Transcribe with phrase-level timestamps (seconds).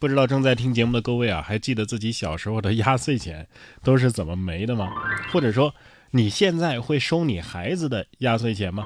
[0.00, 3.46] 不知道正在听节目的各位啊，还记得自己小时候的压岁钱
[3.84, 4.88] 都是怎么没的吗？
[5.30, 5.74] 或者说，
[6.12, 8.82] 你现在会收你孩子的压岁钱吗？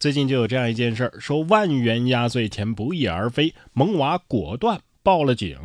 [0.00, 4.80] 最近就有这样一件事儿，说万元压岁钱不翼而飞，萌娃果断。
[5.02, 5.56] 报了警。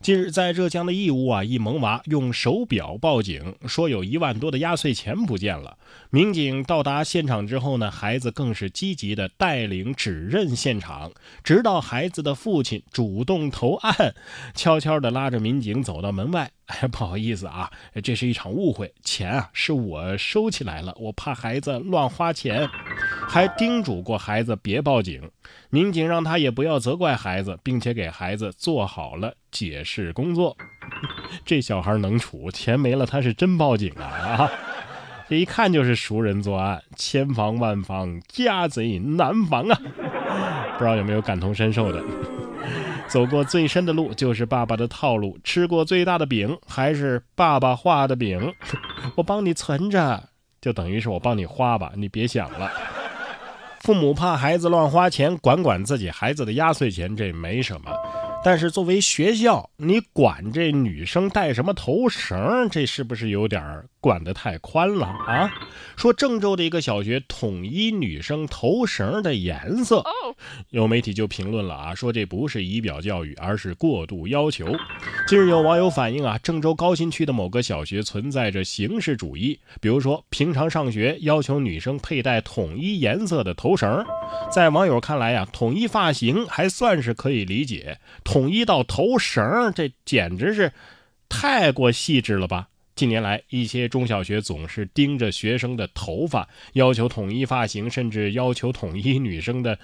[0.00, 5.76] 近日，在浙江的义乌啊，一萌娃用手表报警，说有一万多的压岁钱不见了。
[6.10, 14.14] 民警到达现场之后呢，孩子更是积极的带领指认现场，直到孩子的父亲主动投案，
[14.54, 16.50] 悄悄的拉着民警走到门外。
[16.80, 17.70] 哎，不好意思啊，
[18.02, 22.66] 这是一场误会，钱啊是我收起来了，我怕孩子乱花钱，
[23.28, 25.30] 还叮嘱过孩子别报警。
[25.68, 30.56] 民警让他也不要责怪孩子，并且给孩子做好了解释工作。
[31.44, 34.04] 这小孩能处，钱没了他是真报警啊
[34.48, 34.50] 啊！
[35.28, 39.80] 这一看就是熟人作案，千防万防，家贼难防啊！
[40.78, 42.02] 不知道有没有感同身受的？
[43.14, 48.52] 走过最深的路就是爸爸的套路，吃过最大的饼还是爸爸画的饼。
[49.14, 50.20] 我帮你存着，
[50.60, 52.68] 就等于是我帮你花吧，你别想了。
[53.82, 57.92] 父母怕孩子乱花钱，管管自己孩子的压岁钱，这没什么。
[58.42, 63.62] 但是作为学校，你管这女生戴什么头绳，这是不是有点
[64.00, 65.50] 管得太宽了啊？
[65.96, 70.02] 说郑州的一个小学统一女生头绳的颜色，
[70.70, 74.74] 有媒体就评论了啊，说这不是仪表教育，而是过度要求。
[75.26, 84.04] 近日有网友反映啊，郑州高新区的某个小学存在着形式主义，比如说平常上学要求女生佩戴统一颜色的头绳，
[84.52, 87.98] 在网友看来呀，统一发型还算是可以理解。
[88.22, 90.72] 统一到头绳，这简直是
[91.28, 92.68] 太过细致了吧！
[92.94, 99.76] 近年来，一些中小学总是盯着学生的头发，要求统一发型，甚至要求统一女生的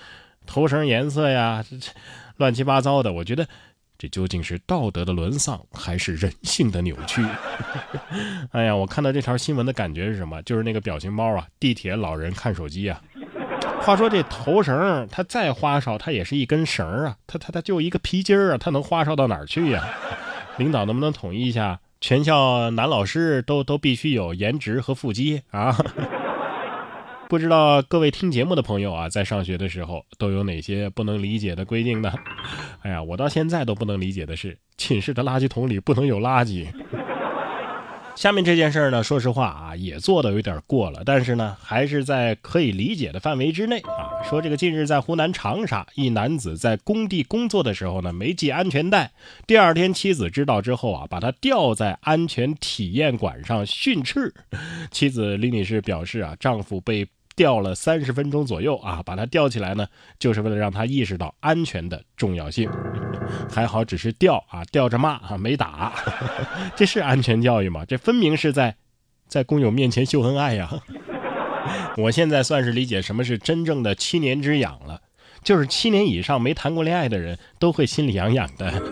[0.47, 1.89] 头绳颜色呀，这这
[2.37, 3.13] 乱七八糟的。
[3.13, 3.47] 我觉得，
[3.99, 7.25] 这究竟是道德的沦丧，还是人性的扭曲？
[8.53, 10.43] 哎呀，我看到这条新闻的感觉是什么？
[10.43, 13.01] 就是那个表情包啊，地铁老人看手机啊。
[13.83, 19.83] 话说这头绳，它再花哨，它也是一根绳啊，它它它就一个皮筋儿啊，它能花哨到哪儿去呀？
[20.59, 25.75] 领导能不能统一一下，全校男老师都都必须有颜值和腹肌啊？
[27.31, 32.13] 不知道各位听节目的朋友啊，在上学的时候都有哪些不能理解的规定呢？
[32.83, 36.67] 哎呀，我到现在都不能理解的是，寝室的垃圾桶里不能有垃圾。
[38.17, 44.27] 下面这件事呢，说实话啊，也做的有点过了，但是呢，还是在可以理解的范围之内啊。
[44.29, 49.13] 说这个近日在湖南长沙，一男子在工地工作的时候呢，没系安全带，
[49.47, 54.35] 第二天妻子知道之后啊，把他吊在安全体验馆上训斥。
[54.91, 57.07] 妻子李女士表示啊，丈夫被。
[57.41, 59.87] 吊了三十分钟左右啊，把他吊起来呢，
[60.19, 62.71] 就是为了让他意识到安全的重要性。
[63.51, 65.91] 还好只是吊啊，吊着骂啊，没打。
[66.77, 67.83] 这是安全教育吗？
[67.89, 68.77] 这分明是在
[69.27, 70.69] 在工友面前秀恩爱呀！
[71.97, 75.01] 我现在算是理解什么是真正的七年之痒了，
[75.43, 78.83] 就是七年以上没谈过恋爱的人都会心里痒痒的。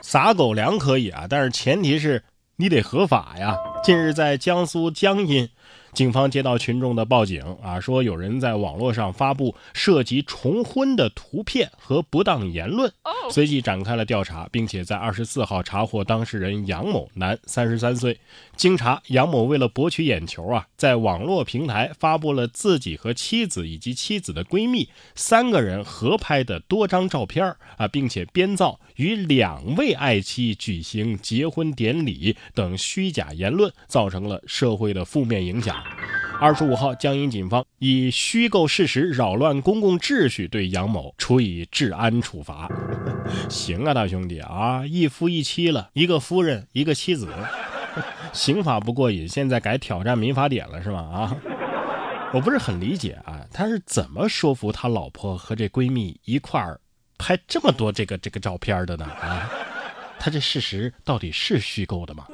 [0.00, 2.22] 撒狗粮可以啊，但是前提是
[2.54, 3.56] 你得合法呀。
[3.82, 5.48] 近日在江苏江阴。
[5.92, 12.92] 警方接到群众的报警啊，说有人在网络上发布涉及重婚的图片和不当言论，
[13.32, 18.18] 随即展开了调查，并且在二十四号查获当事人杨某，男，三十三岁。
[18.54, 27.44] 经查，杨某为了博取眼球啊，在网络平台发布了自己和妻子以及妻子的闺蜜三个人合拍的多张照片
[27.76, 35.59] 啊，并且编造与两位爱妻举行结婚典礼等虚假言论，造成了社会的负面影响。
[36.40, 42.66] 二十五号，江阴警方以虚构事实扰乱公共秩序，对杨某处以治安处罚。
[43.50, 47.28] 行啊，大兄弟啊，一夫一妻了，一个夫人，一个妻子，
[48.32, 51.00] 刑法不过瘾，现在改挑战民法典了是吗？
[51.00, 51.36] 啊，
[52.32, 56.80] 我不是很理解啊，他是怎么说服他老婆和这闺蜜一块儿
[57.18, 59.04] 拍这么多这个这个照片的呢？
[59.04, 59.50] 啊，
[60.18, 62.26] 他这事实到底是虚构的吗？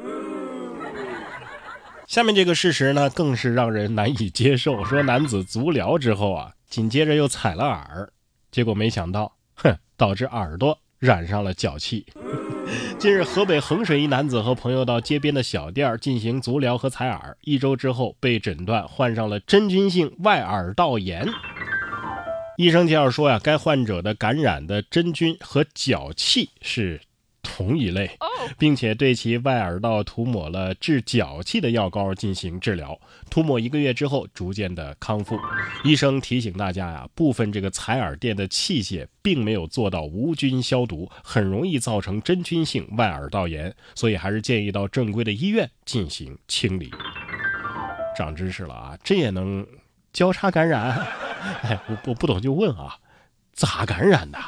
[2.06, 4.84] 下面这个事实呢，更是让人难以接受。
[4.86, 8.10] 说男子足疗之后啊，紧接着又踩了耳，
[8.50, 12.06] 结果没想到，哼，导致耳朵染上了脚气。
[12.98, 21.28] 近日，河北衡水一男子和朋友到街边的小店进行足疗和采耳，一周之后被诊断患上了真菌性外耳道炎。
[22.56, 27.00] 医生介绍说呀，该患者的感染的真菌和脚气是。
[27.46, 28.10] 同一类，
[28.58, 32.98] 并且对其外耳道涂抹了治脚气的药膏进行治疗。
[33.30, 35.38] 涂抹一个月之后，逐渐的康复。
[35.84, 46.90] 医生提醒大家呀，部分这个采耳店的器械并没有做到无菌消毒，很容易造成真菌性外耳道炎，所以还是建议到正规的医院进行清理。
[48.16, 49.66] 长知识了啊，这也能
[50.12, 51.06] 交叉感染？
[51.62, 52.96] 哎，我我不懂就问啊，
[53.52, 54.38] 咋感染的？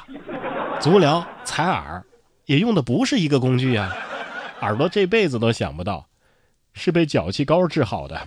[0.80, 2.04] 足疗、采耳
[2.48, 3.94] 也用的不是一个工具呀，
[4.62, 6.08] 耳朵这辈子都想不到
[6.72, 8.26] 是被脚气膏治好的。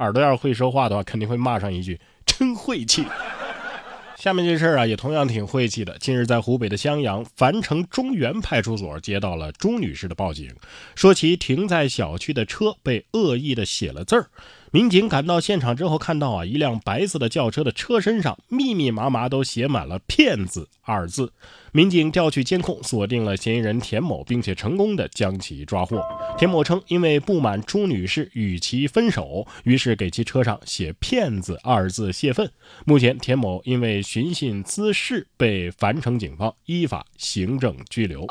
[0.00, 3.06] 耳朵要是会说话的话，肯定会骂上一句“真晦气”。
[4.18, 5.96] 下面这事儿啊，也同样挺晦气的。
[5.98, 10.52] 近日，在湖北的襄阳樊城中原派出所接到了朱女士的报警，
[10.96, 14.26] 说其停在小区的车被恶意的写了字儿。
[14.74, 21.30] 民警赶到现场之后，看到啊，一辆白色的轿车的车身上密密麻麻都写满了“骗子”二字。
[21.72, 26.02] 民警调取监控，锁定了嫌疑人田某，并且成功的将其抓获。
[26.38, 32.50] 田某称，因为不满朱女士与其分手，于是给其车上写“骗子”二字泄愤。
[32.86, 38.26] 目前，田某因为寻衅滋事被樊城警方依法行政拘留。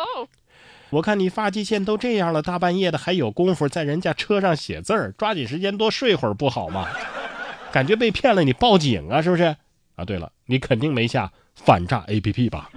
[0.92, 6.88] 我看你发际线都这样了，大半夜的还有功夫在人家车上写字儿，抓紧时间多睡会儿不好吗？
[7.72, 9.56] 感觉被骗了，你报警啊，是不是？
[9.96, 12.70] 啊，对了，你肯定没下反诈 APP 吧？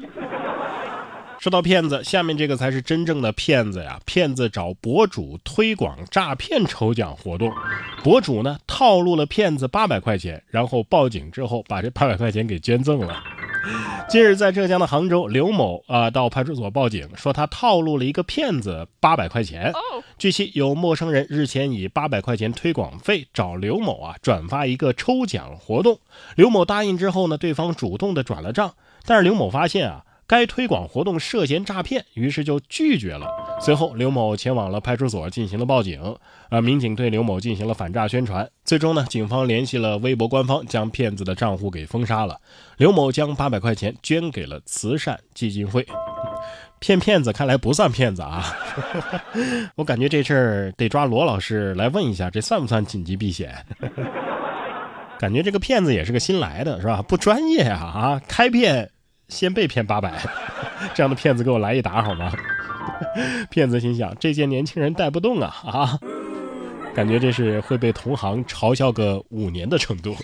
[1.40, 4.00] 说到骗子，下面这个才是真正的骗子呀！
[4.06, 7.52] 骗子找博主推广诈骗抽奖活动，
[8.02, 13.22] 博主呢套路了骗子八百块钱，然后报警之后把这八百块钱给捐赠了。
[14.08, 19.72] 近日，在浙江的杭州，刘某啊到派出所报警，说他套路了一个骗子八百块钱。
[20.18, 25.98] 据悉，有陌生人日前以八百块钱推广费找刘某啊转发一个抽奖活动。
[26.36, 28.74] 刘某答应之后呢，对方主动的转了账，
[29.06, 30.04] 但是刘某发现啊。
[30.26, 33.26] 该推广活动涉嫌诈骗，于是就拒绝了。
[33.64, 36.14] 随后，刘某前往了派出所进行了报警。
[36.50, 38.46] 呃，民警对刘某进行了反诈宣传。
[38.62, 42.38] 最终呢，警方联系了微博官方，将骗子的账户给封杀了。
[42.76, 45.86] 刘某将八百块钱捐给了慈善基金会。
[46.78, 48.44] 骗骗子看来不算骗子啊！
[49.76, 53.64] 我感觉这事儿得抓罗老师来问一下，这算不算紧急避险？
[55.18, 57.00] 感觉这个骗子也是个新来的，是吧？
[57.00, 57.80] 不专业啊！
[57.80, 58.90] 啊，开骗。
[59.28, 60.20] 先被骗八百，
[60.92, 62.30] 这样的骗子给我来一打好吗？
[63.50, 65.98] 骗子心想：这些年轻人带不动啊啊！
[66.94, 70.14] 感觉这是会被同行嘲笑个五年的程度。